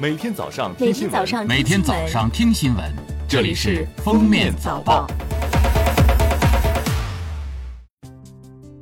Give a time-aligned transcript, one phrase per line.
[0.00, 2.84] 每天早上听新闻每天早上听新闻，
[3.28, 5.04] 这里是《封面早报》。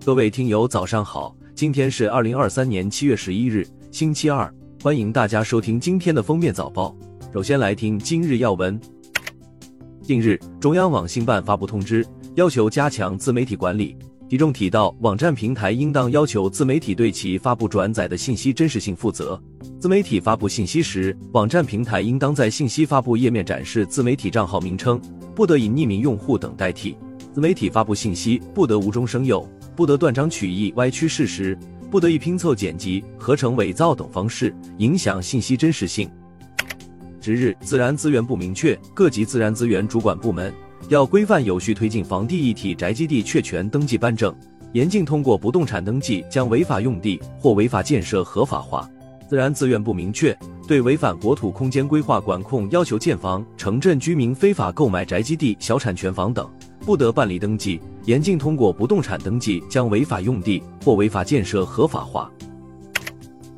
[0.04, 1.34] 各位听友，早上好！
[1.54, 4.52] 今天是二零二三年七月十一日，星期二，
[4.82, 6.94] 欢迎大家收听今天的《封面早报》。
[7.32, 8.78] 首先来听今日要闻。
[10.02, 13.96] 近日，中央网信办发布通知，要求加强自媒体管理。
[14.28, 19.40] 其中提到，网站平台应当要求自媒体对其发布转载的信息真实性负责。
[19.78, 25.00] 自媒体发布信息时，网站平台应当在信息发布页面展示自媒体账号名称，
[25.32, 26.96] 不得以匿名用户等代替。
[27.32, 31.56] 自媒体发布信息不得无中生有，不得断章取义、歪曲事实，
[31.88, 36.10] 不得以拼凑、剪辑、合成、伪造等方式影响信息真实性。
[37.20, 40.52] 值日，自然资源部明确，各级自然资源主管部门。
[40.88, 44.32] 要规范有序推进房地一体宅基地确权登记颁证，
[44.72, 48.88] 严禁通过不动产登记将违法用地或违法建设合法化。
[49.28, 50.36] 自然资源部明确，
[50.68, 56.48] 对违反国土空间规划管控要求建房、城镇居民非法购买宅基地、小产权房等，
[56.82, 62.30] 不得办理登记；严禁通过不动产登记将违法用地或违法建设合法化。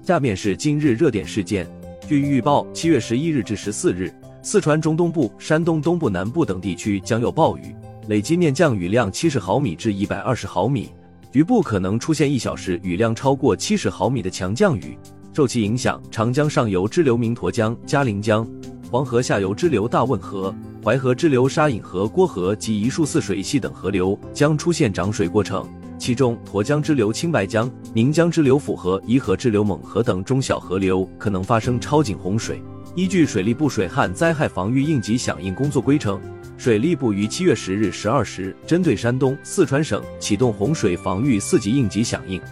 [0.03, 1.69] 下面是今日热点事件。
[2.09, 4.11] 据预报，七月十一日至十四日。
[4.51, 10.89] 四川中东部、山东东部南部等地区将有暴雨，累计面降雨量七十毫米至一百二十毫米，
[11.31, 14.97] 局部可能出现一小时雨量超过七十毫米的强降雨。
[15.35, 18.49] 受其影响，长江上游支流明沱江、嘉陵江，
[18.91, 25.69] 黄河下游支流大汶河、淮河支流沙引河、郭河及一树泗水系等河流将出现涨水过程。
[25.99, 32.63] 其中，沱江支流青白江、岷江支流府河、颐和支流勐河等中小河流可能发生超警洪水。
[32.99, 36.21] 依据水利部水旱灾害防御应急响应工作规程，
[36.57, 42.43] 水利部于七月十日十二时，针对山东、四川省启动洪水防御四级应急响应。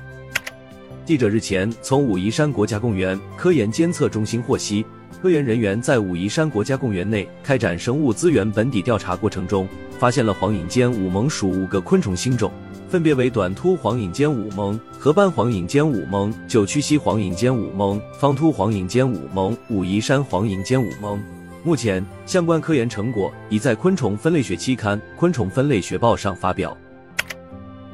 [1.04, 4.86] 记者日前从武夷山国家公园科研监测中心获悉，
[5.20, 9.66] 科研人员在武夷山国家公园内开展生物资源本底调查过程中，
[9.98, 12.52] 发现了黄隐尖舞蒙属五个昆虫新种。
[12.88, 21.20] 分别为短突黄隐尖舞蒙、河斑黄隐尖舞蒙、九曲溪黄隐尖舞蒙、方突黄隐尖舞蒙、武夷山黄隐尖舞蒙。
[21.64, 26.76] 目前，相关科研成果已在《昆虫分类学期刊》《昆虫分类学报》上发表。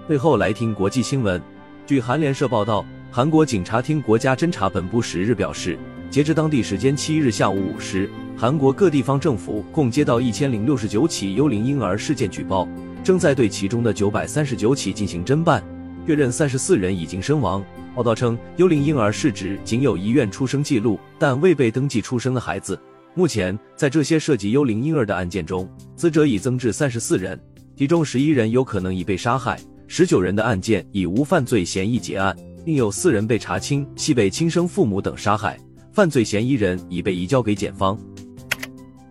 [0.06, 1.40] 最后来听国际新闻。
[1.86, 5.78] 据韩联社报道，韩国警察厅国家侦查本部十日表示，
[6.10, 12.68] 截至当地时间七日下午五时，韩国各地方政府共接到一千零六十九起幽灵婴儿事件举报。
[13.04, 15.62] 正在对其中的九百三十九起进行侦办，
[16.06, 17.64] 确认三十四人已经身亡。
[17.96, 22.80] 报道称，幽灵婴儿是指仅有遗愿出生记录但未被登记出生的孩子。
[23.14, 27.38] 目前，在这些涉及幽灵婴儿的案件中，死者已增至三十四人，
[27.76, 29.58] 其中十一人有可能已被杀害，
[29.88, 32.34] 十九人的案件已无犯罪嫌疑结案，
[32.64, 35.58] 另有四人被查清系被亲生父母等杀害，
[35.92, 37.98] 犯罪嫌疑人已被移交给检方。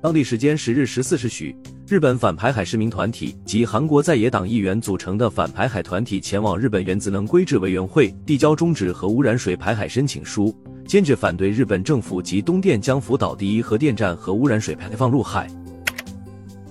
[0.02, 1.54] 当地时间十日十四时许。
[1.92, 10.56] 日本反排海市民团体及韩国在野党议员组成的反排海团体前往日本原子能规制委员会递交终止核污染水排海申请书，
[10.88, 15.50] 坚决反对日本政府及东电将福岛第一核电站核污染水排放入海。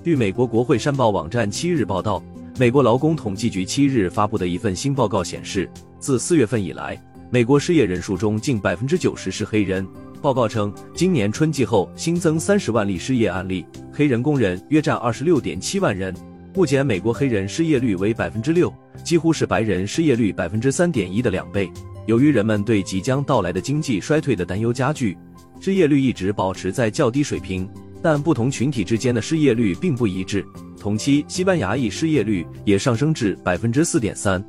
[0.02, 2.22] 据美国国会山报网站七日报道，
[2.58, 6.98] 美国劳工统计局七日发布的一份新报告显示，自四月份以来，
[7.28, 9.86] 美国失业人数中近百分之九十是黑人。
[10.22, 13.64] 报告称，今年春季后新增三十万例失业案例，
[14.00, 16.10] 黑人工人约占二十六点七万人。
[16.54, 18.72] 目前，美国黑人失业率为百分之六，
[19.04, 21.70] 几乎是白人失业率百分之三点一的两倍。
[22.06, 25.18] 由于人们对即将到来的经济衰退的担忧加剧，
[25.60, 27.68] 失业率一直保持在较低水平。
[28.00, 30.42] 但不同群体之间的失业率并不一致。
[30.80, 34.42] 同期，西班牙裔失业率也上升至百分之四点三。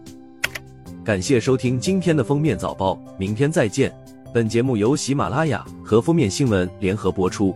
[1.03, 3.93] 感谢收听今天的封面早报，明天再见。
[4.33, 7.53] 本节目由喜马拉雅和封面新闻联合播出。